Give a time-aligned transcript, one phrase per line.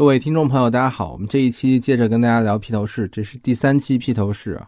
[0.00, 4.66] 各位听众朋友，大家好，我们这一期接着跟大家聊披头士，这是第三期披头士啊，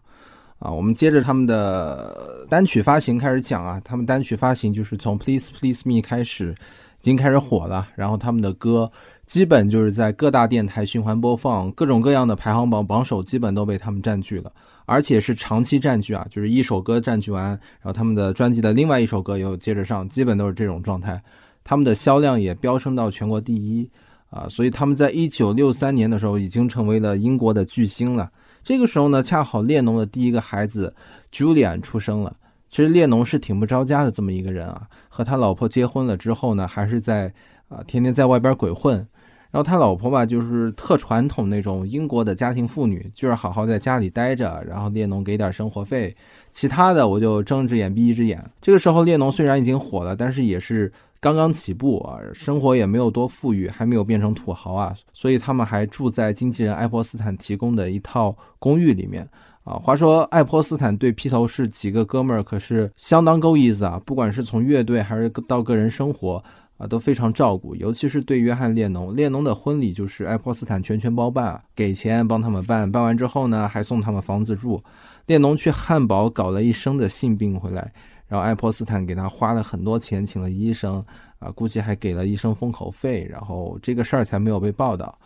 [0.58, 6.54] 啊，我们接着他们的单曲发行开始讲啊，他们单曲发行就是从 Please Please Me 开始，
[7.00, 8.93] 已经开始火了，然后他们的歌
[9.26, 14.53] 基本就是在各大电台循环播放，各种各样的排行榜榜首基本都被他们占据了，
[14.85, 21.18] 而且是长期占据啊，就是一首歌占据完，然后他们的专辑的另外一首歌又接着上，基本都是这种状态，
[21.64, 23.89] 他们的销量也飙升到全国第一。
[24.32, 28.31] 啊，所以他们在一九六三年的时候已经成为了英国的巨星了。
[28.64, 30.95] 这个时候呢，恰好列侬的第一个孩子
[31.31, 32.34] Julian 出生了。
[32.70, 37.31] 其实列侬是挺不着家的这么一个人啊，和他老婆结婚了之后呢，还是在
[37.69, 39.06] 啊天天在外边鬼混。
[39.50, 46.17] 然后他老婆吧，就是特传统那种英国的家庭妇女，就是好好在家里待着，然后列侬给点生活费，
[46.55, 48.43] 其他的我就睁一只眼闭一只眼。
[48.62, 50.91] 这个时候列侬虽然已经火了，但是也是。
[51.23, 59.23] 刚刚起步啊，生活也没有多富裕，还没有变成土豪啊，所以他们还住在经纪人爱泼斯坦提供的一套公寓里面
[59.62, 59.75] 啊。
[59.75, 66.43] 话说爱泼斯坦对披头士几个哥们儿可是相当够意思啊，不管是从乐队还是到个人生活
[66.77, 67.77] 啊，都非常照顾。
[67.77, 74.83] 尤其是对约翰列侬，列侬的婚礼就是爱泼斯坦全权包办，给钱帮他们办，办完之后呢，还送他们房子住。
[75.27, 77.93] 列侬去汉堡搞了一生的性病回来。
[78.33, 81.05] 然后爱泼斯坦给他花了很多钱，请了医生，
[81.38, 85.19] 啊，估计还给了医生封口费，然后这个事儿才没有被报道。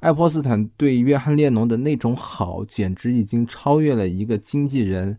[0.00, 5.14] 爱泼斯坦对约翰列侬的那种好，简直已经超越了一个经纪人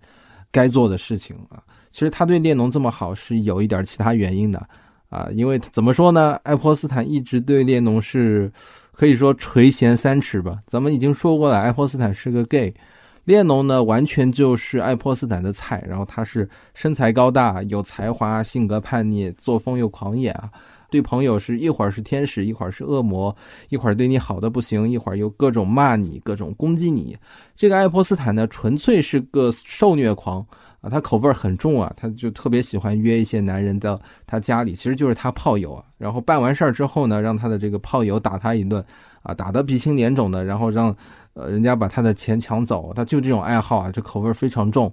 [0.49, 1.61] 该做的事情啊！
[1.91, 4.67] 其实他对列侬这么好是有一点其他原因的
[5.09, 6.39] 啊，因为怎么说呢？
[6.41, 8.51] 爱泼斯坦一直对列侬是
[8.91, 10.57] 可以说垂涎三尺吧。
[10.65, 12.73] 咱们已经说过了，爱泼斯坦是个 gay。
[13.25, 15.83] 列侬呢，完全就是爱泼斯坦的菜。
[15.87, 20.49] 然后他是身材高大，有才华，性格叛逆，作风又狂野啊。
[20.91, 23.35] 对朋友是一会儿是天使，一会儿是恶魔，
[23.69, 27.17] 一会儿对你好的不行，一会儿又各种骂你，各种攻击你。
[27.55, 30.45] 这个爱泼斯坦呢，纯粹是个受虐狂
[30.79, 30.89] 啊。
[30.89, 35.83] 他口味很重啊，他就特别喜欢约一些男人到他家里，其实就是他炮友啊。
[35.97, 38.81] 然后办完事儿之后呢，让他的这个炮友打他一顿
[39.23, 40.95] 啊，打得鼻青脸肿的，然后让。
[41.35, 44.91] 呃，人家把他的钱抢走，他就这种爱好啊，这口味非常重。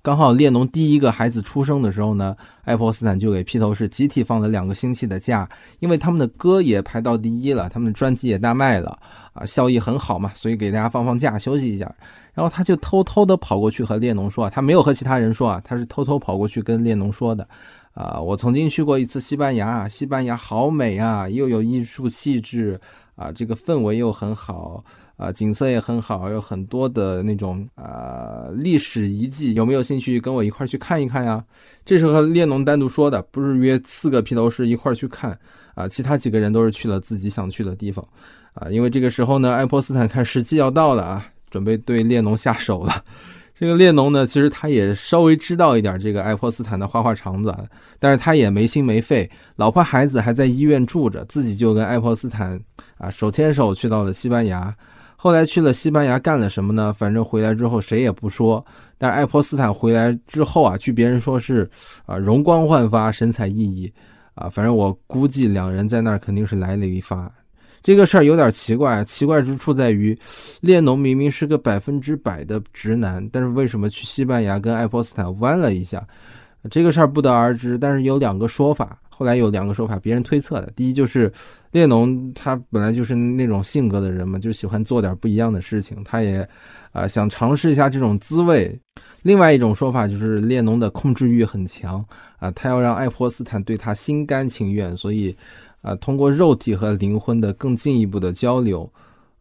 [0.00, 5.48] 刚好列侬第一个孩子出生的时候呢，爱泼斯坦就给披头士集体放了两个星期的假，
[5.78, 8.98] 因为他们的歌也排到第一了，他们的专辑也大卖了，
[9.32, 11.94] 啊，效益很好嘛，所以给大家放放假休息一下。
[12.34, 17.46] 然后他就偷偷的跑过去和列侬说，他没有和其他人说啊，他是偷偷跑过去跟列侬说的，
[17.94, 22.80] 啊，我曾经去过一次西班牙，西班牙好美啊，又有艺术气质
[23.14, 24.82] 啊，这个氛围又很好。
[25.16, 31.44] 啊，景色也很好，有很多的那种啊历史遗迹，有没有兴趣跟我一块去看一看呀？
[31.84, 35.38] 这是和列侬单独说的，不是约四个披头士一块去看
[35.74, 38.04] 啊，其他几个人都是去了自己想去的地方
[38.54, 38.68] 啊。
[38.68, 43.04] 因为这个时候呢，爱泼斯坦看时机要到了啊，准备对列侬下手了。
[43.54, 47.54] 这个列侬呢，其实他也稍微知道一点这个爱泼斯坦的花花肠子，
[48.00, 52.60] 但是他也没心没肺，老婆孩子还在医院住着，自己就跟爱泼斯坦
[52.98, 54.74] 啊手牵手去到了西班牙。
[55.22, 56.92] 后来去了西班牙干了什么呢？
[56.98, 58.64] 反正回来之后谁也不说。
[58.98, 61.70] 但是爱泼斯坦回来之后啊，据别人说是
[62.06, 63.88] 啊容光焕发、神采奕奕
[64.34, 64.48] 啊。
[64.48, 67.32] 反正我估计两人在那儿肯定是来了一发。
[67.84, 70.18] 这个事儿有点奇怪，奇怪之处在于，
[70.60, 76.04] 列侬明明是个百分之百的直男，但是为什么去西班牙跟爱泼斯坦弯了一下？
[76.68, 77.78] 这个事儿不得而知。
[77.78, 78.98] 但是有两个说法。
[79.22, 80.68] 后来有两个说法，别人推测的。
[80.74, 81.32] 第一就是
[81.70, 86.44] 列侬他本来就是那种性格的人嘛，就喜欢做点不一样的事情，他也
[86.90, 88.76] 啊想尝试一下这种滋味。
[89.22, 92.04] 另外一种说法就是列侬的控制欲很强
[92.40, 95.32] 啊，他要让爱泼斯坦对他心甘情愿，所以
[95.82, 98.92] 啊通过肉体和灵魂的更进一步的交流，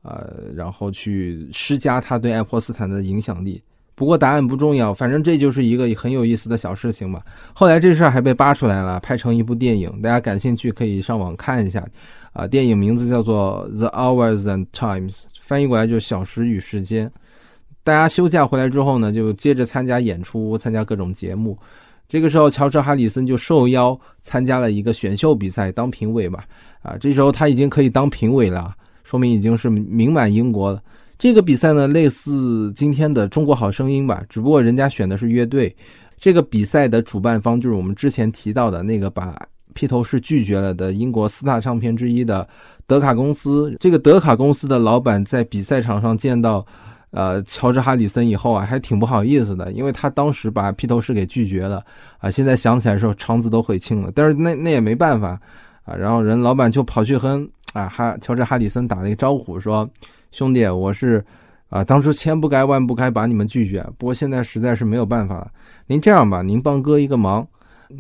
[0.03, 3.59] 呃，然后去施加他对爱泼斯坦的影响力。
[4.01, 7.21] 不过答案不重要，反正这就是一个很有意思的小事情吧。
[7.53, 11.85] 后来这事儿还被扒出来了，拍成一部电影，大家感兴趣可以上网看一下。
[12.33, 17.11] 啊，电影名字叫做《The Hours and Times》，翻译过来就是“小时与时间”。
[17.85, 21.55] 大家休假回来之后呢，就接着参加演出，参加各种节目。
[22.07, 26.43] 这个时候，乔治·哈里森就受邀参加了一个选秀比赛，当评委吧。
[26.81, 30.81] 啊，这时候他已经可以当评委了，说明已经是名满英国了。
[31.21, 35.75] 这个比赛呢，类似今天的《中国好声音》吧，只不过人家选的是乐队。
[36.17, 39.39] 这个比赛的主办方就是我们之前提到的那个把
[39.75, 42.49] 披头士拒绝了的英国四大唱片之一的
[42.87, 43.71] 德卡公司。
[43.79, 46.65] 这个德卡公司的老板在比赛场上见到，
[47.11, 51.83] 呃，乔治哈里森以后啊，还挺不好意思的，因为他当时把披头士给拒绝了
[52.17, 52.31] 啊。
[52.31, 54.11] 现在想起来的时候，肠子都悔青了。
[54.15, 55.39] 但是那那也没办法
[55.83, 55.93] 啊。
[55.93, 59.87] 然后人老板就跑去和啊，哈，乔治哈里森打了一个招呼说
[60.31, 61.23] ：“兄弟，我是
[61.67, 65.51] 啊，当初千不该万不该把你们拒绝，不过现在实在是没有办法了。
[65.87, 67.45] 您这样吧，您帮哥一个忙。”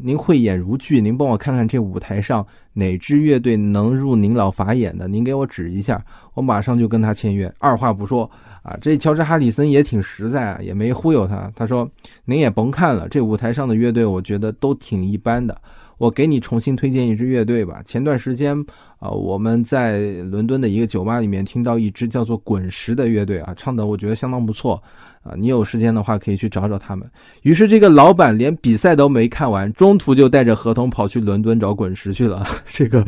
[0.03, 5.05] 您慧眼如炬，您帮我看看这舞台上哪支乐队能入您老法眼的？
[5.09, 6.01] 您给我指一下，
[6.33, 7.53] 我马上就跟他签约。
[7.59, 8.31] 二话不说
[8.61, 11.51] 啊，这乔治哈里森也挺实在啊，也没忽悠他。
[11.55, 11.89] 他说
[12.25, 15.59] ：“您也甭看了，这舞台上的乐队，我觉得都挺一般的。
[15.97, 17.81] 我给你重新推荐一支乐队吧。
[17.85, 18.57] 前段时间
[18.97, 19.99] 啊，我们在
[20.31, 24.81] 伦敦的一个酒吧里面听到一支叫做滚石的乐队啊，唱的我觉得相当不错。”
[25.23, 27.07] 啊，你有时间的话可以去找找他们。
[27.43, 32.43] 于是这个老板连比赛都没看完，中途就带着合同跑去伦敦找滚石去了。
[32.65, 33.05] 这个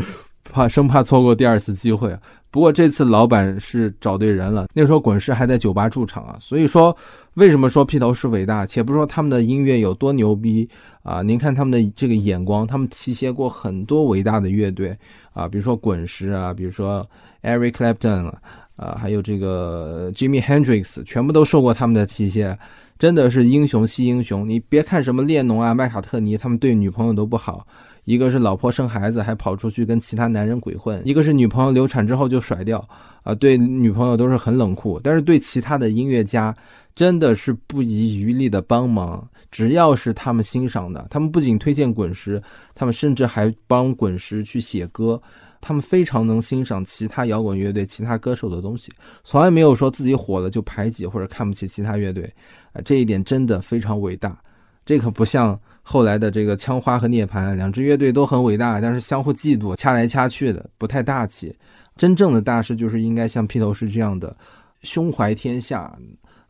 [0.51, 2.17] 怕生怕错过第二次机会。
[2.51, 4.67] 不过这次老板是找对人了。
[4.73, 6.37] 那时候滚石还在酒吧驻场啊。
[6.39, 6.95] 所以说，
[7.33, 8.65] 为什么说披头士伟大？
[8.65, 10.69] 且不说他们的音乐有多牛逼
[11.01, 14.95] 啊，您看他们的这个眼光，他们提携过很多伟大的乐队
[15.33, 17.07] 啊，比如说滚石啊，比如说
[17.41, 18.31] Eric Clapton。
[18.75, 22.57] 啊，还有这个 Jimmy Hendrix，全部都受过他们的提携，
[22.97, 24.49] 真的是英雄惜英雄。
[24.49, 27.67] 你别看什么列侬啊、麦卡特尼，他们对女朋友都不好，
[28.05, 32.85] 一个是老婆生孩子还跑出去跟其他男人鬼混，一个是女朋友流产之后就甩掉，
[33.23, 34.99] 啊，对女朋友都是很冷酷。
[34.99, 36.55] 但是对其他的音乐家，
[36.95, 42.41] 真的是不遗余力的帮忙，只要是他们欣赏的，他们不仅推荐滚石，
[42.75, 45.21] 他们甚至还帮滚石去写歌。
[45.65, 48.91] 他们非常能欣赏其他摇滚乐队、其他歌手的东西，
[49.23, 52.29] 从来没有说自己火了就排挤或者看不起其他乐队，
[52.73, 54.37] 啊，这一点真的非常伟大。
[54.85, 61.53] 这可不像后来的这个枪花和涅槃两支乐队都很伟大，但是相互嫉妒、掐来掐去的，不太大气。
[61.95, 64.35] 真正的大师就是应该像披头士这样的，
[64.81, 65.93] 胸怀天下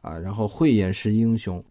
[0.01, 1.61] 啊，然后慧眼识英雄。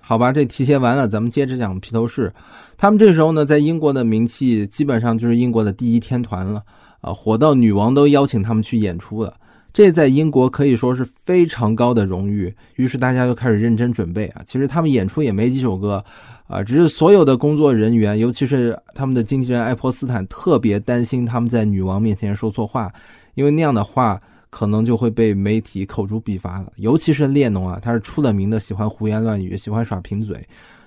[0.00, 2.32] 好吧，这提携完了，咱们接着讲披头士。
[2.76, 6.62] 他们这时候呢，在英国的名气基本上就是英国的第一天团了
[7.00, 9.34] 啊，火到女王都邀请他们去演出了。
[9.72, 12.54] 这在英国可以说是非常高的荣誉。
[12.76, 14.42] 于是大家就开始认真准备啊。
[14.46, 16.02] 其实他们演出也没几首歌
[16.48, 22.92] 啊，只是所有的工作人员，尤其是他们的经纪人爱泼斯坦，特别担心他们在女王面前说错话，
[23.34, 24.20] 因为那样的话。
[24.50, 30.36] 可能就会被媒体口诛笔伐了，尤其是列侬啊，他是出了名的喜欢胡言乱语，喜欢耍贫嘴，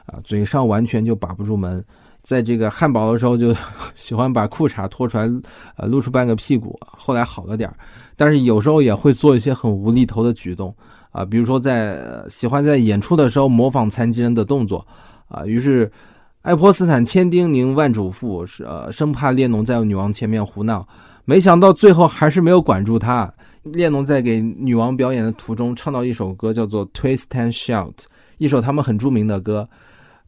[0.08, 1.86] 啊，嘴上完全就把不住门，
[2.24, 3.56] 在这个汉堡的时候就
[3.94, 5.30] 喜欢把裤衩脱出来，
[5.78, 6.76] 呃，露出半个屁股。
[6.82, 7.72] 后来好了点
[8.18, 10.76] 但是有时候也会做一些很无厘头的举动，
[11.12, 14.84] 啊，比如说在喜欢在演出的时候模仿残疾人的动作，
[15.32, 15.92] 啊，于是
[16.42, 20.88] 爱泼斯坦千叮咛万嘱咐，是呃，生怕列侬在女王前面胡闹，
[21.26, 23.32] 没想到最后还是没有管住他。
[23.64, 27.94] 列侬在给女王表演的途中唱到一首歌，叫做《Twist and Shout》，
[28.40, 29.70] 一首他们很著名的歌。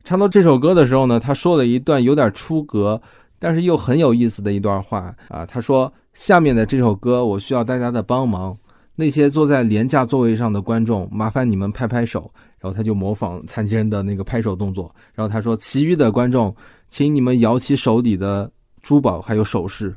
[0.03, 3.01] 唱到这首歌的时候呢，他说了一段有点出格，
[3.39, 5.43] 但是又很有意思的一段话啊。
[5.45, 8.55] 他说：“下面的这首歌，我需要大家的帮忙。
[8.96, 12.30] 那些坐在廉价座位上的观众，麻烦你们拍拍手。”
[12.60, 14.92] 然后他就模仿残疾人的那个拍手动作。
[15.14, 16.54] 然后他说：“其余的观众，
[16.88, 18.50] 请你们摇起手里的
[18.82, 19.94] 珠宝还有首饰。”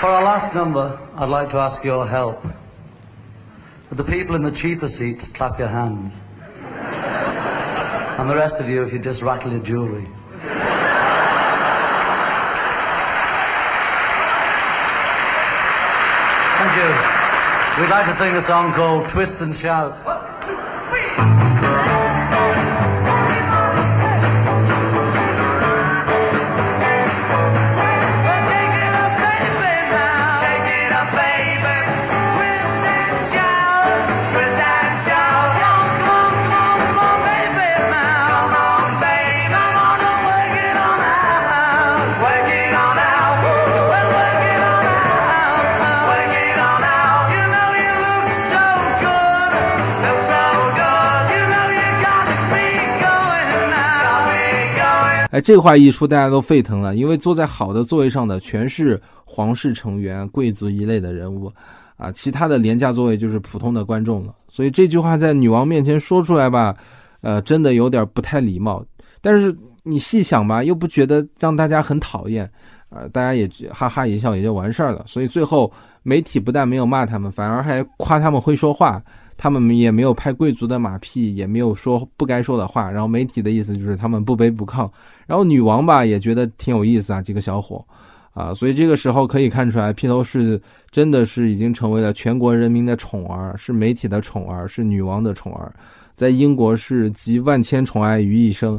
[0.00, 2.36] For our last number, I'd like to ask your help.
[3.88, 6.12] For the people in the cheaper seats, clap your hands.
[8.18, 10.06] and the rest of you, if you just rattle your jewellery.
[16.58, 17.07] Thank you.
[17.77, 20.18] We'd like to sing a song called Twist and Shout.
[55.39, 61.49] 哎，这话一出，大家都沸腾了，因为坐在好的座位上的全是皇室成员、贵族一类的人物，
[61.95, 64.35] 啊，其他的廉价座位就是普通的观众了。
[64.49, 66.75] 所以这句话在女王面前说出来吧，
[67.21, 68.83] 呃，真的有点不太礼貌。
[69.21, 72.51] 但是你细想吧，又不觉得让大家很讨厌，
[72.89, 75.01] 呃，大家也哈哈一笑也就完事儿了。
[75.07, 75.71] 所以最后
[76.03, 79.01] 媒体不但没有骂他们，反而还夸他们会说话。
[79.41, 82.91] 他们也没有拍贵族的马屁，也没有说不该说的话。
[82.91, 84.79] 然后媒体的意思就是他们不卑不亢。
[85.25, 87.81] 然后女王吧也觉得挺有意思啊，几个小伙，
[88.33, 95.71] 啊，所以这个时候可以看出来，披头士真的是已经成为了全国人民的宠儿，是媒体的宠儿，是女王的宠儿，
[96.17, 98.75] 在英国是集万千宠爱于一身，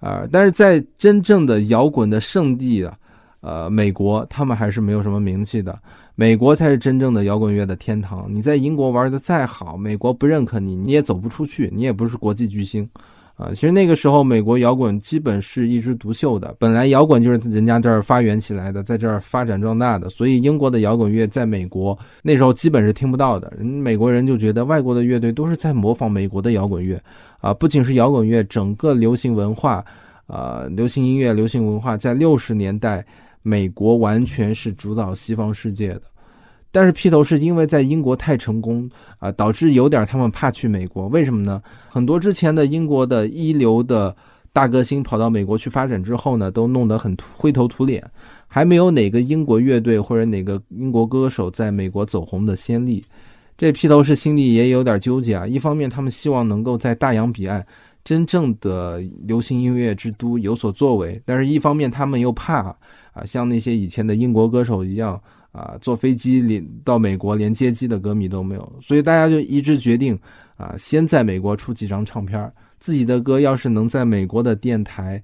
[0.00, 2.94] 啊，但是在真正的摇滚的圣地啊，
[3.40, 5.78] 呃，美国他们还是没有什么名气的。
[6.16, 8.26] 美国才是真正的摇滚乐的天堂。
[8.32, 12.88] 你在英国玩的再好，美国不认可你，你也走不出去，你也不是国际巨星。
[13.36, 23.52] 啊，其实那个时候美国摇滚基本是一枝独秀的，本来摇滚就是人家这儿发源起来的，在这儿发展壮大的，所以英国的摇滚乐在美国那时候基本是听不到的。
[23.56, 27.02] 人美国人就觉得外国的乐队都是在模仿美国的摇滚乐，
[27.40, 29.84] 啊，不仅是摇滚乐，整个流行文化，
[30.28, 33.04] 呃，流行音乐、流行文化在六十年代
[33.44, 36.02] 美国完全是主导西方世界的。
[36.72, 41.06] 但是披头士因为在英国太成功啊，导致有点他们怕去美国。
[41.06, 41.62] 为什么呢？
[41.88, 44.16] 很多之前的英国的一流的
[44.52, 48.02] 大歌星跑到美国去发展之后呢，都弄得很灰头土脸，
[48.48, 53.04] 还没有哪个英国乐队或者哪个英国歌手在美国走红的先例。
[53.56, 55.46] 这披头士心里也有点纠结啊。
[55.46, 57.64] 一方面，他们希望能够在大洋彼岸
[58.04, 62.76] 真正的流行音乐之都有所作为，但是一方面他们又怕
[63.12, 65.20] 啊，像那些以前的英国歌手一样。
[65.54, 70.18] 啊，坐飞机连到美国连接机的歌迷都没有，所以大家就一致决定，
[70.56, 75.22] 啊，先在美国出几张唱片自己的歌要是能在美国的电台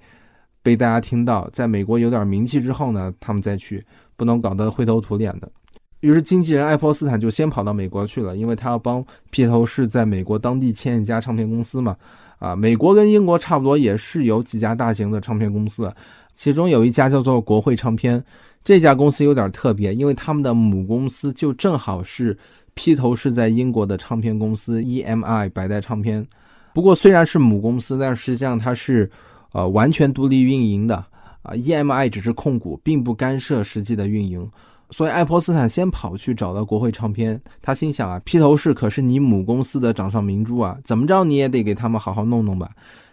[0.62, 3.84] 被大家听到，在美国有点名气之后呢，他们再去，
[4.16, 5.50] 不能搞得灰头土脸的。
[5.99, 11.96] 于是经纪人爱泼斯坦就先跑到美国去了，因为他要帮披头士在美国当地签一家唱片公司嘛。
[12.40, 15.92] 啊，美国跟英国差不多，也是有几家大型的唱片公司，
[16.32, 18.25] 其中有一家叫做国会唱片。
[18.64, 22.37] 这家公司有点特别，因为他们的母公司就正好是
[22.75, 26.26] 披头士在英国的唱片公司 EMI 百代唱片。
[26.73, 29.11] 不过虽然是母公司，但实际上它是
[29.52, 30.97] 呃完全独立运营的
[31.42, 31.52] 啊。
[31.54, 34.49] EMI 只是控股，并不干涉实际的运营。
[34.90, 42.68] 所以爱泼斯坦先跑去找到国会唱片，他心想啊，披头士可是你母公司的掌上明珠啊，怎么着你也得给他们好好弄弄吧。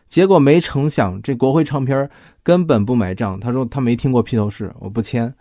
[0.09, 2.09] 结果没成想，这国会唱片
[2.41, 3.39] 根本不买账。
[3.39, 5.31] 他说他没听过披头士，我不签。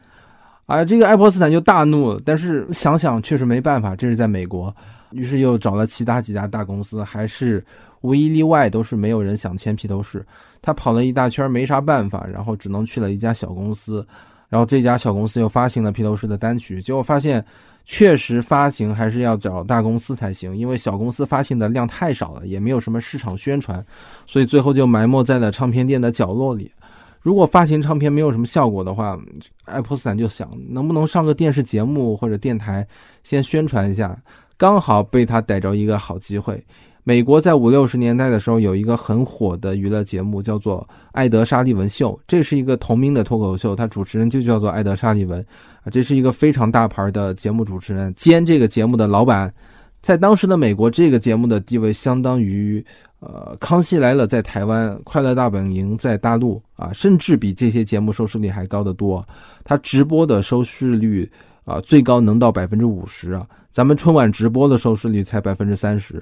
[0.66, 2.20] 啊，这个爱泼斯坦就大怒了。
[2.24, 4.74] 但是想想确实没办法，这是在美国，
[5.12, 7.64] 于是又找了其他几家大公司，还是
[8.00, 10.26] 无一例外都是没有人想签披头士。
[10.60, 14.04] 他跑了一大圈没啥办法，然后只能去了一家小公司。
[14.48, 17.44] 然后这家小公司又发行了披头士的单曲，结果发现。
[17.88, 23.80] 确实发行还是要找大公司才行，因为小公司发行的量太少了，也没有什么市场宣传，
[24.26, 26.68] 所以最后就埋没在了唱片店的角落里。
[27.22, 29.16] 如果发行唱片没有什么效果的话，
[29.66, 32.84] 爱泼斯坦就想能不能上个电视节目或者电台
[33.22, 34.20] 先宣传一下，
[34.56, 36.60] 刚好被他逮着一个好机会。
[37.08, 45.40] 美国在五六十年代的时候有一个很火的娱乐节目，叫做《艾德沙利文秀》，这是一个同名的脱口秀，它主持人就叫做艾德沙利文
[45.84, 49.54] 啊，这是一个非常大牌的节目主持人兼这个节目的老板，
[50.02, 52.84] 在当时的美国，这个节目的地位相当于
[53.20, 59.24] 呃《康熙来了》在台湾，《快乐大本营》在大陆啊，甚至比这些节目收视率还高得多。
[59.62, 61.30] 它直播的收视率
[61.66, 66.20] 啊，最高能到百分之五十啊，咱们春晚直播的收视率才百分之三十。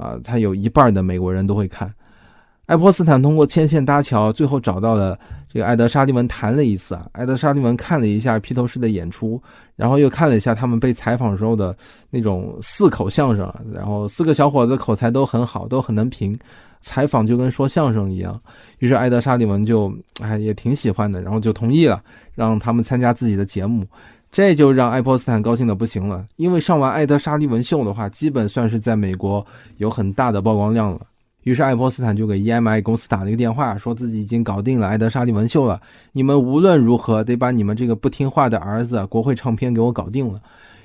[0.00, 1.92] 啊，他有一半的美国人都会看。
[2.64, 5.18] 爱泼斯坦通过牵线搭桥，最后找到了
[5.52, 7.04] 这个艾德沙利文谈了一次啊。
[7.12, 9.42] 艾德沙利文看了一下披头士的演出，
[9.74, 11.76] 然后又看了一下他们被采访时候的
[12.10, 16.38] 那种四口相声，然后四个小伙子口才都很好，都很能评，
[16.80, 18.40] 采访就跟说相声一样。
[18.78, 22.00] 于是艾德沙利文就哎也挺喜欢的，然后就同意了，
[22.36, 23.84] 让他们参加自己的节目。
[24.32, 29.44] 这就让爱泼斯坦高兴的不行了，因为上完艾德沙利文秀的话，基本算是在美国
[29.78, 31.00] 有很大的曝光量了。
[31.42, 35.80] 于是爱泼斯坦就给 EMI 公司打了一个电话，说自己已经搞定了艾德沙利文秀了，
[36.12, 40.40] 你们无论如何得把你们这个不听话的儿子国会唱片给我搞定了。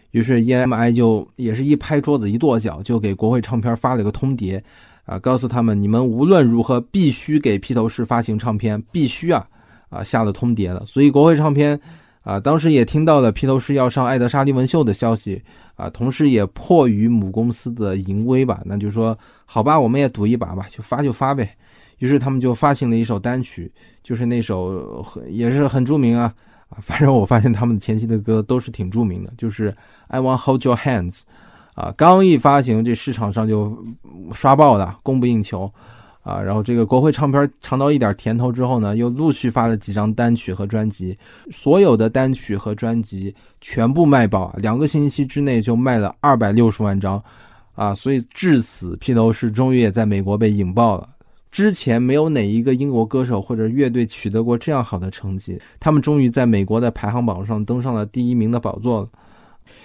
[0.10, 4.60] 于是 EMI 就也是一拍桌子一跺脚，就给国会唱片发了个通牒，
[5.04, 9.46] 啊，告诉他们你们无论如何必须给披头士发行唱片，必须啊，
[9.90, 10.84] 啊下了通牒了。
[10.88, 11.80] 所以国会唱片。
[12.26, 15.40] 啊，当时也听到了披头士要上艾德沙利文秀的消息，
[15.76, 19.16] 啊，同时也迫于母公司的淫威吧，那就说
[19.46, 21.56] 好吧，我们也赌一把吧，就发就发呗。
[22.00, 23.72] 于是他们就发行了一首单曲，
[24.04, 26.34] 就是那首很也是很著名啊，
[26.70, 29.72] 啊，反正我发现他们前期的歌都是挺著名的，就是
[30.08, 31.14] 《I Want Hold Your Hands》，
[31.76, 33.78] 啊，刚一发行，这市场上就
[34.34, 35.72] 刷爆了，供不应求。
[36.26, 41.16] 啊，然后这个国会唱片尝到一点甜头之后呢，又陆续发了几张单曲和专辑，
[41.52, 47.24] 所有的单曲和专辑全部卖爆，两个星期之内就卖了二百六十万张，
[47.76, 51.08] 啊，所以至此披头士终于也在美国被引爆了。
[51.52, 59.08] 之前没有哪一个英国歌手或者乐队取得过这样好的成绩，他们终于在美国的排行榜上登上了第一名的宝座了。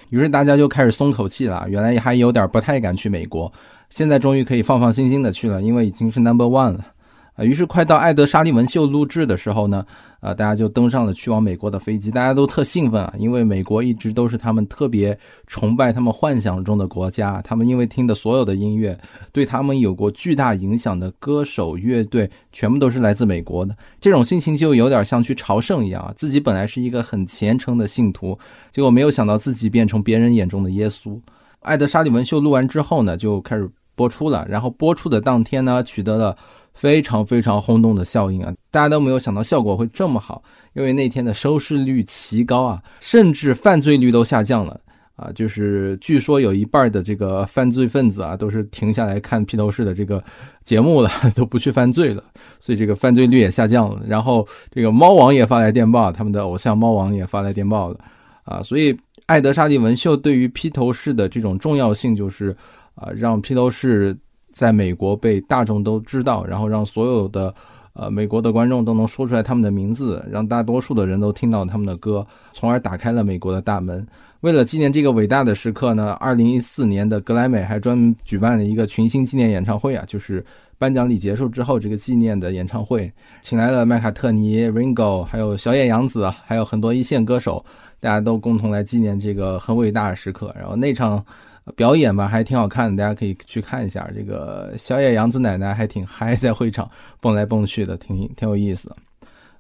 [0.09, 3.52] 于是大家就开始松口气了，原来还有点不太敢去美国。
[3.90, 6.87] 现在终于可以放放心心的去了，因为已经是 number one 了，
[7.35, 9.85] 啊，于是快到艾德沙利文秀录制的时候呢，
[10.20, 15.18] 呃，大家就登上了去往美国的飞机，大家都特兴奋啊，因为美国一直都是他们特别
[15.49, 17.42] 崇拜、他们幻想中的国家。
[17.42, 18.97] 他们因为听的所有的音乐，
[19.32, 23.76] 对他们有过巨大影响的歌手、乐队，全部都是来自美国的。
[24.00, 28.38] 这种心情就有点像去朝圣一样啊，自己本来是一个很虔诚的信徒，
[28.70, 31.18] 结果没有想到自己变成别人眼中的耶稣。
[31.61, 33.68] 艾德沙利文秀录完之后呢，就开始
[34.00, 36.37] 播出了，然后播出的当天呢，取得了。
[36.73, 38.54] 非常非常轰动的效应啊！
[38.71, 40.42] 大家都没有想到效果会这么好，
[40.73, 44.80] 因为那天的收视率奇高啊，甚至犯罪率都下降了
[45.16, 45.28] 啊！
[45.35, 50.23] 就是据说有一半的这个犯罪分子啊，都是停下来看披头士的这个
[50.64, 52.23] 节目了， 都不去犯罪了，
[52.61, 54.00] 所以这个犯罪率也下降了。
[54.07, 57.99] 然后这个猫王也发来电报，他们的偶像猫王也发来电报了
[58.45, 58.62] 啊！
[58.62, 62.57] 所以艾德沙利文秀对于披头士的这种重要性，就是
[63.00, 64.16] 啊，让披头士。
[64.52, 67.54] 在美国被大众都知道，然后让所有的
[67.92, 74.04] 呃美国的观众都能说出来他们的名字，让大多数的人都听到他们的歌，从而打开了美国的大门。
[74.40, 80.45] 为了纪念这个伟大的时刻呢，二零一四年的格莱美还专门举办了一个群星纪念演唱会啊，就是
[80.78, 83.11] 颁奖礼结束之后这个纪念的演唱会，
[83.42, 87.64] 请来了麦卡特尼、Ringo，还有小野洋子，还有很多一线歌手，
[88.00, 90.52] 大家都共同来纪念这个很伟大的时刻。
[90.59, 91.25] 然后那场。
[91.73, 94.11] 表演吧，还挺好看的，大家可以去看一下。
[94.15, 98.97] 这个小野洋子奶奶还挺嗨，在会场蹦来蹦去的，挺挺有意思的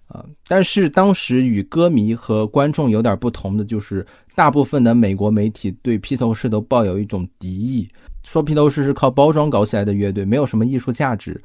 [0.08, 0.24] 啊。
[0.46, 7.88] 但是当时与歌迷和观众有点不同的，就是大部分的美国媒体对披头士都抱有一种敌意，
[8.22, 11.40] 说披头士是靠包装搞起来的乐队，没有什么艺术价值。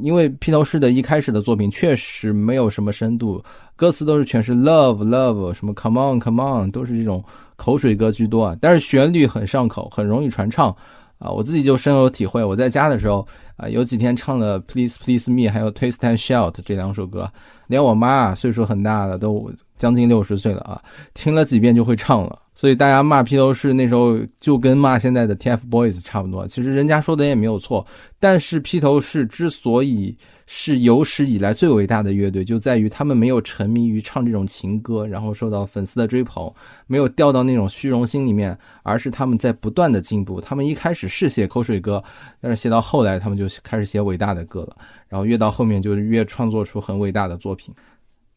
[0.00, 3.42] 因为披头士的一开始的作品确实没有什么深度，
[3.76, 7.24] 歌词都是全是 love love，什么 come on come on，都是这种。
[7.58, 10.70] 口水歌居多啊，但是旋律很上口，很容易传唱
[11.18, 11.28] 啊！
[11.28, 12.44] 我自己就深有体会。
[12.44, 13.26] 我在家的时候
[13.56, 17.28] 啊，有几天唱了《Please Please Me》还有《Twist and Shout》这两首歌，
[17.66, 20.82] 连我妈岁数很大了，都将近六十岁了啊，
[21.14, 22.38] 听了几遍就会唱了。
[22.54, 26.46] 所以大家骂披头士那时候就跟骂现在的 TFBOYS 差不多。
[26.46, 27.86] 其实人家说的也没有错，
[28.18, 30.16] 但是披头士之所以。
[30.50, 36.50] 是有史以来最伟大的乐队，就在于他们没有沉迷于唱这种情歌，然后受到粉丝的追捧，
[36.86, 40.40] 没有掉到那种虚荣心里面，而是他们在不断的进步。
[40.40, 42.02] 他们一开始是写口水歌，
[42.40, 47.74] 但是写到后来，他们就开始写伟大的歌了，然后越到后面就越创作出很伟大的作品。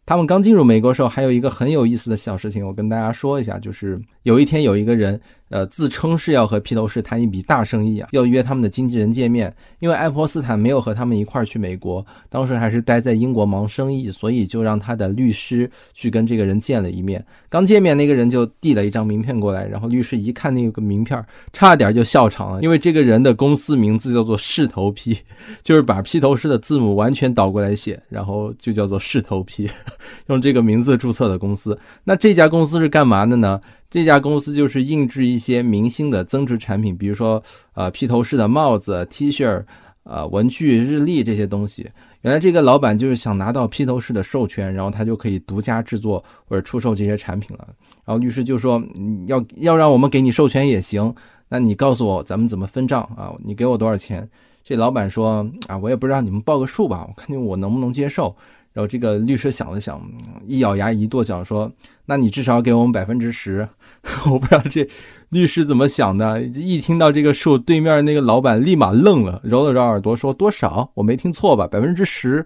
[0.06, 5.20] 他们刚进入美国时候，还有一个很有意思的小事情，我跟大家说一下，就是有一天有一个人。
[5.52, 9.54] 呃，自称是要和披头士谈一笔大生意啊，要约他们的经纪人见面。
[9.80, 17.24] 因为爱泼斯坦没有和他们一块儿去美国，当时还是待在英国忙生意，所以就让他的律师去跟这个人见了一面。
[17.50, 25.18] 刚见面，那个人就递了一张名片过来，然后律师一看那个名片，差点就笑场了，因为这个人的公司名字叫做势头批，
[25.62, 29.70] 就是把披头士的字母完全倒过来写，然后就叫做势头批，
[30.28, 31.78] 用这个名字注册的公司。
[32.06, 33.60] 那这家公司是干嘛的呢？
[33.92, 39.62] 这家公司就是印制一些明星的增值产品，比如说，呃，披头士的帽子、T 恤、
[40.04, 41.86] 呃，文具、日历这些东西。
[42.22, 47.68] 原来这个老板就是想拿到披头士的授权，然后他就可以独家制作或者出售这些产品了。
[48.06, 48.82] 然后律师就说，
[49.28, 51.14] 要要让我们给你授权也行，
[51.50, 53.34] 那你告诉我咱们怎么分账啊？
[53.44, 54.26] 你给我多少钱？
[54.64, 58.34] 这老板说，啊，我也不知道，你们报个数吧，我看见我能不能接受。
[58.74, 60.02] 然后这个律师想了想，
[60.48, 61.70] 一咬牙一跺脚说
[62.12, 63.66] ：“那你至少给我们百分之十。
[64.30, 64.86] ”我不知道这
[65.30, 70.92] 律师怎么想的，一听到这个数，对面那个老板立马愣了，揉了揉耳朵说：“多少？
[70.96, 71.66] 我没听错吧？
[71.66, 72.46] 百分之十？”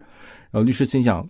[0.54, 1.28] 然后律师心想：“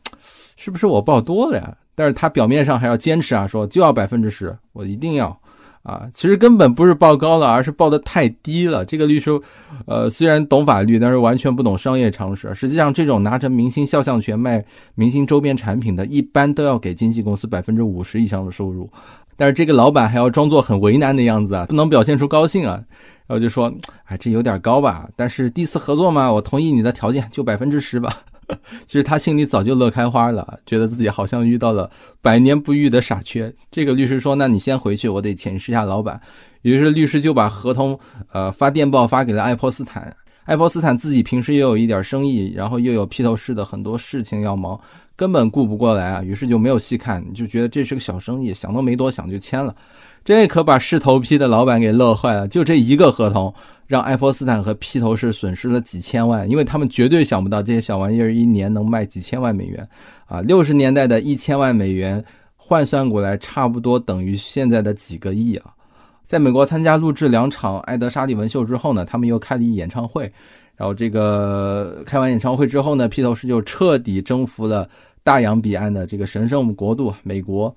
[0.57, 5.39] 是不是我报多了呀？”但是他表面上还要坚持啊，说就要百分之十，我一定要。
[5.85, 8.83] 啊，其实根本不是报高了，而是报的太低了。
[8.83, 9.39] 这个律师，
[9.85, 12.51] 呃，虽然懂法律，但是完全不懂商业常识。
[12.55, 18.89] 实际上，这种拿着明星肖像权卖明星周边产品的，一般都要给经纪公司百分之五十以上的收入。
[19.37, 22.81] 但是这个老板还要装作很为难的样子啊，不能表现出高兴啊。
[23.27, 23.71] 然后就说，
[24.05, 25.07] 哎，这有点高吧？
[25.15, 28.11] 但是第一次合作嘛，我同意你的条件，就百分之十吧。
[28.85, 31.89] 其实他心里早就乐开花了，觉得自己好像遇到了
[32.21, 33.53] 百年不遇的傻缺。
[33.71, 36.19] 这个律师说：“那你先回去，我得请示一下老板。”
[36.63, 37.99] 于是律师就把合同，
[38.31, 40.15] 呃，发电报发给了爱泼斯坦。
[40.45, 44.79] 爱泼斯坦自己平时也有一点生意，然后又有披头士的很多事情要忙，
[45.15, 46.21] 根本顾不过来啊。
[46.21, 49.75] 于是就没有细看，就觉得这是个小生意，想都没多想就签了。
[50.23, 53.53] 这可把势头批的老板给乐坏了，就这一个合同，
[53.87, 59.87] 让爱泼斯坦和披头士损失了几千万，因为他们绝对想不到这些小玩意儿一年能卖几千万美元
[60.25, 60.41] 啊！
[60.41, 62.23] 六十年代的一千万美元
[62.55, 65.73] 换算过来，差不多等于现在的几个亿啊！
[66.25, 70.23] 在美国参加录制两场艾德沙利文秀之后呢，他们又开了一演唱会，
[70.75, 74.89] 然后这个开完演唱会之后呢，披头士就彻底征服了
[75.23, 77.75] 大洋彼岸的这个神圣国度美国。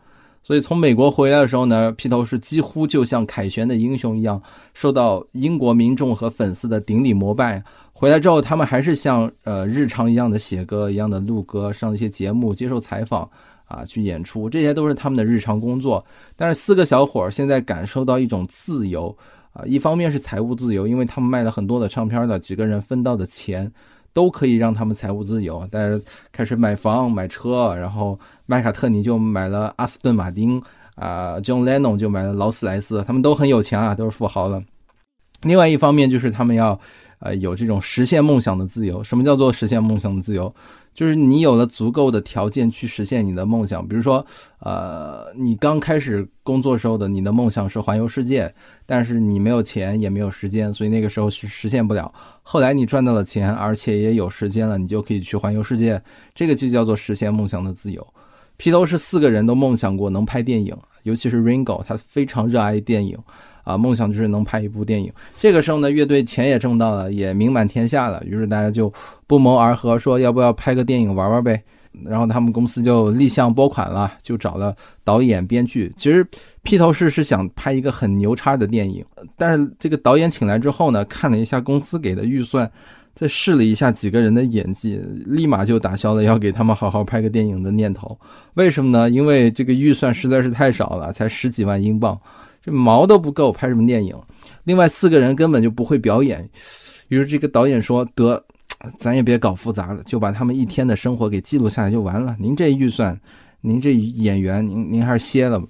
[0.48, 4.40] 所以从美国回来的时候呢，披头士几乎就像凯旋的英雄一样，
[4.72, 7.62] 受到英国民众和粉丝的顶礼膜拜。
[7.92, 13.28] 回来之后，他们还是像呃日常一样的写歌，一样的录歌，上一些节目，接受采访，
[13.66, 16.02] 啊，去演出，这些都是他们的日常工作。
[16.34, 19.14] 但是四个小伙儿现在感受到一种自由。
[19.52, 23.70] 啊，一方面是财务自由，因为他们卖了很多的唱片的，几个人分到的钱，
[24.18, 25.64] 都可以让他们财务自由。
[25.70, 26.02] 但是
[26.33, 30.61] 开始买房买车，然后麦卡特尼就买了阿斯顿马丁，
[30.96, 34.61] 啊，John Lennon 就买了劳斯莱斯，他们都很有钱啊，都是富豪了。
[35.42, 36.79] 另外一方面就是他们要，
[37.20, 39.03] 呃，有这种实现梦想的自由。
[39.05, 40.53] 什么叫做实现梦想的自由？
[40.94, 44.24] 就是你有了足够的条件去实现你的梦想，比如说，
[44.59, 48.53] 呃，你刚开始工作时候的你的梦想是环游世界，
[48.85, 52.12] 但是你没有钱也没有时间，所以那个时候是实现不了。
[52.42, 56.03] 后来你赚到了钱，而且也有时间了，你就可以去环游世界，
[56.35, 58.05] 这个就叫做实现梦想的自由。
[58.57, 63.16] 披头士四个人都梦想过能拍电影，尤其是 Ringo，他非常热爱电影。
[63.68, 65.12] 啊，梦想就是能拍一部电影。
[65.38, 68.22] 这个时候呢，乐队钱也挣到了，也名满天下了。
[68.24, 68.90] 于是大家就
[69.26, 71.62] 不谋而合，说要不要拍个电影玩玩呗。
[72.04, 75.92] 然后他们公司就立项拨款了，就找了导演、编剧。
[75.96, 76.26] 其实
[76.62, 79.04] 披头士是想拍一个很牛叉的电影，
[79.37, 82.70] 但是这个导演请来之后呢，看了一下公司给的预算，
[83.14, 88.16] 再试了一下几个人的演技，立马就打消了要给他们好好拍个电影的念头。
[88.54, 89.11] 为什么呢？
[89.11, 92.18] 因为这个预算实在是太少了，才十几万英镑。
[92.62, 94.14] 这毛都不够拍什么电影，
[94.64, 96.48] 另外四个人根本就不会表演，
[97.08, 98.42] 于是这个导演说：“得，
[98.98, 102.36] 咱也别搞复杂了，就把他们一天的生活给记录下来就完了。
[102.38, 103.18] 您这预算，
[103.60, 105.66] 您这演员，您您还是歇了吧。”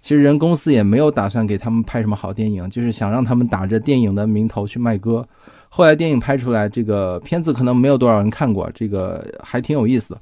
[0.00, 5.26] 其实人公司也没有打算给他们拍什么好电影，就是想让他们打着电影的名头去卖歌。
[5.68, 10.20] 后来电影拍出来，这个片子可能没有多少人看过，这个还挺有意思的。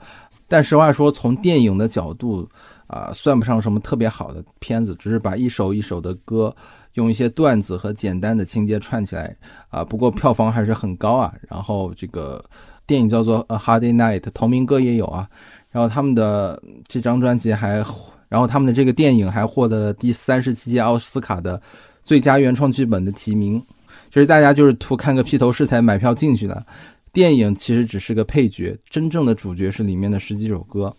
[0.48, 2.48] 但实话说，从电影的角度。
[2.86, 6.54] 啊，算不上什么特别好的片子，只是把一首一首的歌
[6.94, 9.36] 用一些段子和简单的情节串起来
[9.68, 9.84] 啊。
[9.84, 11.34] 不过票房还是很高啊。
[11.48, 12.44] 然后这个
[12.86, 15.28] 电影叫做《A Hard Night》，同名歌也有啊。
[15.70, 17.84] 然后他们的这张专辑还，
[18.28, 21.60] 然后他们的这个电影还获得了第三十七届奥斯卡的
[22.02, 23.62] 最佳原创剧本的提名。
[24.08, 26.64] 其实大家就是图看个披头士才买票进去的，
[27.12, 30.94] 电影其实只是个配角，真正的主角是里面的十几首歌。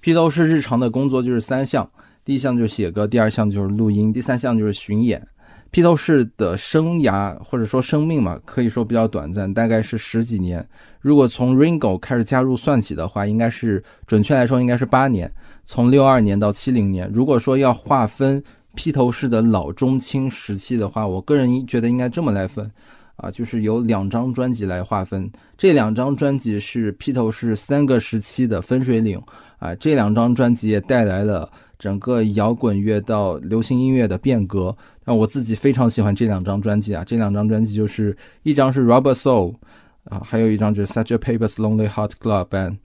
[0.00, 1.90] 披头士日常的工作就是三项：
[2.24, 5.26] 第一项就是写歌，第二项就是录音，第三项就是巡演。
[5.70, 10.66] 披头士的生涯或者说生命嘛，可以说比较短暂，大概是十几年。
[11.00, 15.30] 如果从 Ringo 开始加入算起的话，应该是准确来说应该是八年，
[15.66, 17.10] 从六二年到七零年。
[17.12, 18.42] 如果说要划分
[18.74, 22.70] 披头士的老中青时期的话，我个人觉得应该这么来分。
[23.18, 29.20] 啊，就是由两张专辑来划分，这两张专辑是披头士三个时期的分水岭
[29.58, 29.74] 啊。
[29.74, 31.50] 这两张专辑也带来了
[31.80, 34.74] 整个摇滚乐到流行音乐的变革。
[35.04, 39.56] 那我自己非常喜欢这两张专辑啊，这两张专辑就是一张是 Rubber Soul
[40.04, 42.76] 啊，还有一张就是 Such a Paper's Lonely Heart Club Band。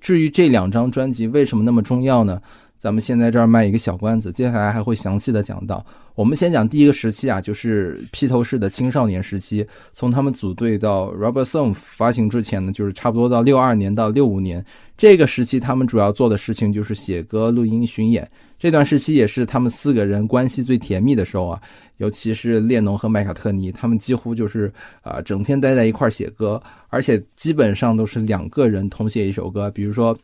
[0.00, 2.40] 至于这两张专辑为什么那么重要呢？
[2.76, 5.84] 咱们先在这儿卖一个小关子，接下来还会详细的讲到。
[6.14, 14.64] 我们先讲第一个时期啊，就是披头士的青少年时期，从他们组队到 Rubber Soul 发行之前呢，就是差不多到六二年到六五年
[14.98, 18.30] 这个时期，他们主要做的事情就是写歌、录音、巡演。
[18.58, 21.60] 这段时期也是他们四个人关系最甜蜜的时候啊，
[21.96, 30.16] 尤其是列侬和麦卡特尼，他们几乎就是啊整天待在一块儿写歌，而且基本上都是两个人同写一首歌，比如说。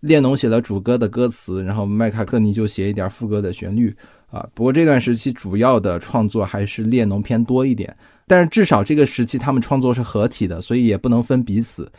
[0.00, 3.94] 列侬写了主歌的歌词，然后麦卡特尼就写一点副歌的旋律
[4.30, 4.46] 啊。
[4.54, 7.94] 不过这段时期主要的创作还是列侬偏多一点，
[8.26, 11.90] 但是至少这个时期他们创作是合体的，所以也不能分彼此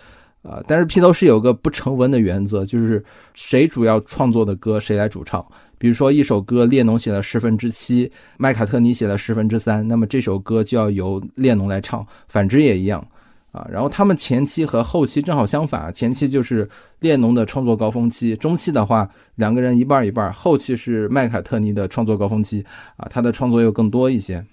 [0.41, 0.63] 啊。
[0.65, 5.45] 但是披头士有个不成文的原则，就是谁主要创作的歌谁来主唱。
[5.77, 13.05] 比如说一首歌列侬写了十分之七，麦卡特尼写了十分之三，那么这首歌就要由列侬来唱，反之也一样。
[13.51, 22.63] 啊，然后他们前期和后期正好相反，前期就是列侬的创作高峰期，中期的话两个人一半一半，后期是麦卡特尼的创作高峰期，
[22.97, 24.45] 啊，他的创作又更多一些。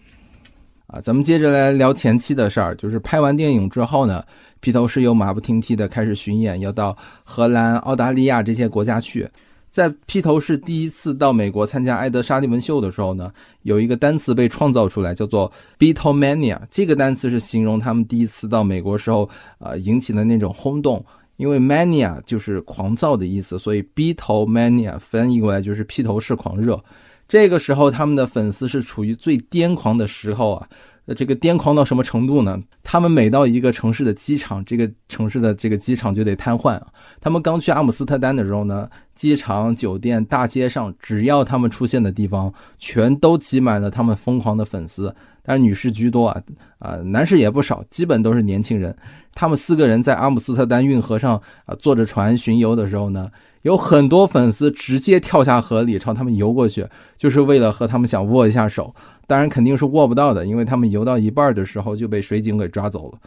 [0.87, 4.22] 啊，咱们接着来聊前期的事儿，就是拍完电影之后呢，
[4.61, 9.28] 披头士又马不停蹄的开始巡演，要到荷兰、澳大利亚这些国家去。
[9.76, 16.58] 在披头士第一次到美国参加艾德沙利文秀的时候呢，有一个单词被创造出来，叫做 Beatlemania。
[16.70, 21.04] 这个单词是形容他们第一次到美国时候，呃，引起的那种轰动。
[21.36, 26.82] 因为 mania 就是狂躁的意思，所以 Beatlemania 翻译过来就是披头士狂热。
[27.28, 30.66] 这个时候，他们的粉丝是处于最癫狂的时候啊。
[31.06, 32.60] 那这个癫狂到什么程度呢？
[32.82, 36.80] 他们每到一个城市的机场，这个城市的这个机场就得瘫痪。
[37.20, 45.14] 他们刚去阿姆斯特丹的时候呢，机场、酒店、大街上，只要他们出现的地方，全都挤满了他们疯狂的粉丝。
[45.46, 46.42] 但是女士居多啊，
[46.80, 48.94] 啊，男士也不少，基本都是年轻人。
[49.32, 53.30] 他们四个人在阿姆斯特丹运河上啊，坐着船巡游的时候呢，
[53.62, 56.85] 有很多粉丝直接跳下河里朝他们游过去，
[57.16, 58.92] 就是为了和他们想握一下手。
[59.26, 63.18] 当然肯定是握不到的，因为他们游到一半的时候就被水警给抓走了。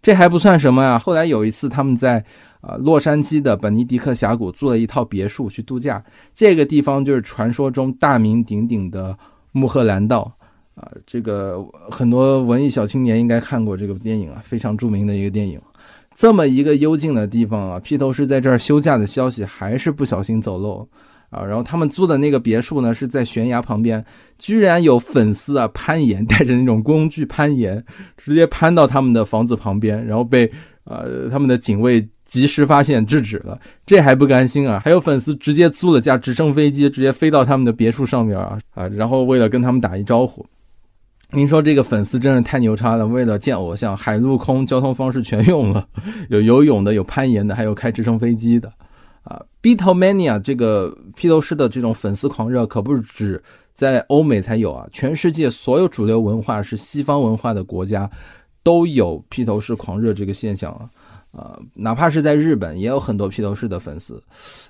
[0.00, 2.24] 这还不算什么呀，后来有一次他们在
[2.60, 9.18] 啊洛杉矶的本尼迪克峡谷租了一套别墅去度假，这个地方就是传说中大名鼎鼎的
[9.52, 10.32] 穆赫兰道
[10.78, 11.60] 啊，这个
[11.90, 15.60] 很多文艺小青年应该看过这个电影啊，非常著名的一个电影。
[16.14, 20.88] 这么一个幽静的地方啊，披头士在这儿休假的消息还是不小心走漏。
[21.30, 24.02] 啊，然后他们租的那个别墅呢，是在悬崖旁边，
[24.38, 27.84] 居然有粉丝啊攀岩，带着那种工具攀岩，
[28.16, 30.50] 直接攀到他们的房子旁边，然后被
[30.84, 33.60] 呃他们的警卫及时发现制止了。
[33.84, 40.46] 这还不甘心啊，还有粉丝直接租了架直升飞机，直接飞到他们的别墅上面啊啊，然后为了跟他们打一招呼。
[41.30, 45.86] 您说这个粉丝真是太牛叉了，为了见偶像，海陆空交通方式全用了，
[46.30, 48.72] 有游泳的，有攀岩的，还有开直升飞机的。
[49.24, 53.42] 啊，Beatlemania 这个披头士的这种粉丝狂热可不是只
[53.74, 58.10] 在欧美才有啊，全世界所有主流文化是西方文化的国家
[58.62, 60.88] 都有披头士狂热这个现象啊。
[61.32, 64.22] 呃，哪怕是在日本也有很多披头士的粉丝。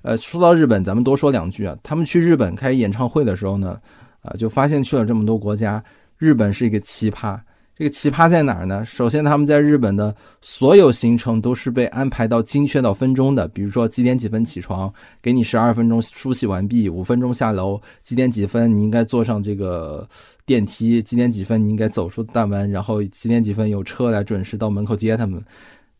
[0.03, 1.77] 呃，说到日本，咱们多说两句啊。
[1.85, 3.79] 他们去日本开演唱会的时候呢，
[4.23, 5.83] 啊，就发现去了这么多国家，
[6.19, 7.39] 日本是一个奇葩。
[7.77, 8.85] 这个奇葩在哪儿呢？
[8.85, 13.47] 首先，他们在日本的所有行程都是被安排到精确到分钟的。
[13.47, 20.09] 比如说，几点几分起床，给你十二分钟梳洗完毕，五分钟下楼，几点几分你应该坐上这个
[20.45, 25.41] 电梯，几点几分你应该走出大门，然后几点几分有车来准时到门口接他们。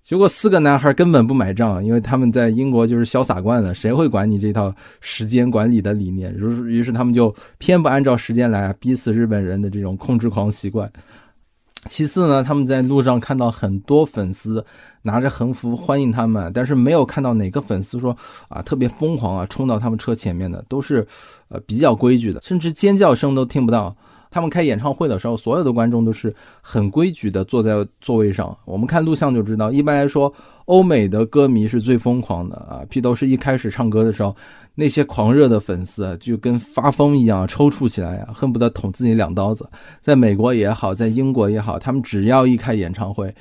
[0.09, 6.35] 结果四个男孩根本不买账，因为他们在英国就是潇洒惯了，谁会管你这套时间管理的理念？
[6.35, 10.91] 于是于是他们就偏不按照时间来，逼死日本人的这种控制狂习惯。
[11.91, 14.65] 其次呢，他们在路上看到很多粉丝
[15.03, 18.17] 拿着横幅欢迎他们，但是没有看到哪个粉丝说
[18.49, 21.07] 啊特别疯狂啊冲到他们车前面的，都是
[21.49, 23.95] 呃比较规矩的，甚至尖叫声都听不到。
[24.31, 28.57] 他们开演唱会的时候，所有的观众都是很规矩的坐在座位上。
[28.65, 30.33] 我们看录像就知道，一般来说，
[30.67, 32.83] 欧美的歌迷是最疯狂的啊。
[32.89, 34.37] 披头士一开始唱歌的时候，
[34.75, 39.69] 那些狂热的粉丝就跟发疯一样抽搐起来啊，恨不得捅自己两刀子。
[40.01, 43.35] 在美国也好，在英国也好，他们只要一开演唱会，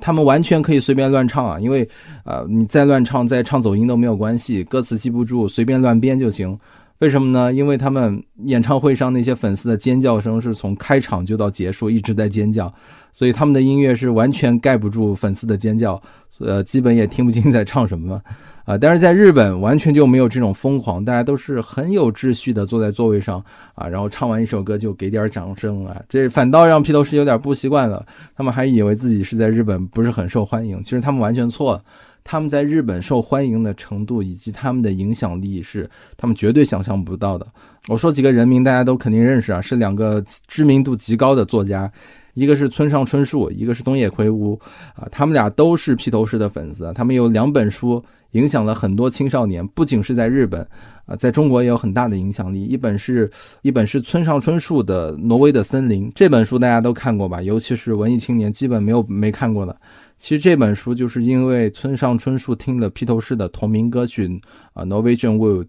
[0.00, 1.88] 他们完全可以随便乱唱啊，因为
[2.24, 6.58] 呃，你再乱唱、再唱走音都没有关系，歌词记不住，随便乱编就行。
[7.02, 7.52] 为什么呢？
[7.52, 12.72] 因为他们演唱会上那些粉丝的尖叫声是从开场就到结束一直在尖叫，
[13.12, 16.00] 所以他们的音乐是完全盖不住粉丝的尖叫，
[16.38, 18.22] 呃，基本也听不清在唱什么，
[18.64, 23.44] 啊，但是在日本完全就没有这种疯狂，大家都是很有秩序的坐在座位上
[23.74, 28.04] 啊，然后唱完一首歌就给点掌声啊，这反倒让披头士有点不习惯了，
[28.36, 31.82] 他们还以为自己是在日本不是很受欢迎，其实他们完全错了。
[32.24, 37.44] 他们在日本受欢迎的程度以及他们的影响力是他们绝对想象不到的。
[37.88, 41.90] 我说几个人名，大家都肯定认识啊，是两个知名度极高的作家，
[42.34, 44.56] 一个是村上春树，一个是东野圭吾
[44.94, 46.92] 啊，他们俩都是披头士的粉丝。
[46.94, 48.00] 他们有两本书
[48.32, 50.66] 影响了很多青少年，不仅是在日本
[51.06, 52.62] 啊，在中国也有很大的影响力。
[52.62, 53.30] 一本是
[53.62, 57.40] 一本是村上春树的《挪威的森林》，这本书大家都看过吧？
[57.40, 59.76] 尤其是文艺青年，基本没有没看过的。
[60.18, 64.40] 其实这本书就是因为村上春树听了披头士的同名歌曲
[64.72, 65.66] 啊《Norwegian Wood》，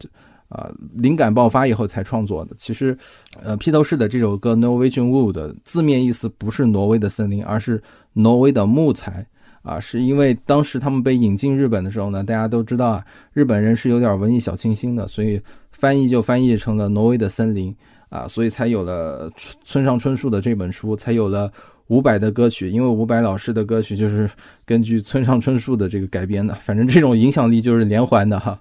[0.48, 2.56] 啊灵感爆发以后才创作的。
[2.58, 2.96] 其实，
[3.42, 7.82] 呃，披头士的这首歌《Norwegian Wood》字面意思不是挪威的森林，而是
[8.14, 9.26] 挪威的木材
[9.64, 9.80] 啊。
[9.80, 17.76] 是因为当时他们被引进日本的时候呢，大家都知道啊，日本人是有点文艺小清新的，所以翻译就翻译成了挪威的森林
[18.10, 19.32] 啊，所以才有了
[19.66, 21.52] 村上春树的这本书，才有了。
[21.88, 24.28] 伍佰的歌曲，因为伍佰老师的歌曲就是
[24.66, 28.58] 根据村上春树的这个改编的，反正这种影响力就是连环的哈。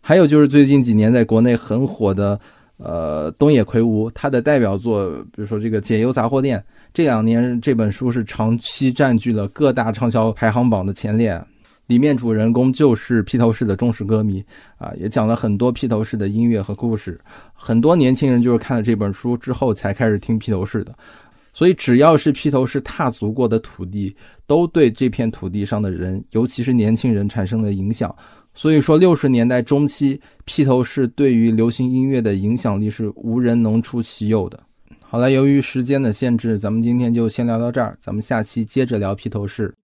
[0.00, 2.40] 还有就是最近几年在国内很火的，
[2.84, 6.58] 呃，东野圭吾他的代表作，比如说这个《解忧杂货店》，
[6.92, 11.40] 这两年这本书是长期占据了各大畅销排行榜的前列，
[11.86, 14.44] 里面主人公就是披头士的忠实歌迷
[14.78, 17.20] 啊，也讲了很多披头士的音乐和故事，
[17.54, 20.92] 很多年轻人就是看了这本书之后才开始听披头士的。
[21.54, 24.16] 所以，只要是披头士踏足过的土地，
[24.46, 28.12] 都对这片土地上的人，尤其是年轻人产生了影响。
[28.54, 34.60] 所以说，六十年代中期，披头士对于流行音乐的影响力是无人能出其右的。
[35.00, 39.74] 好了，由于时间的限制，咱们今天就先聊到这儿，咱们下期接着聊披头士。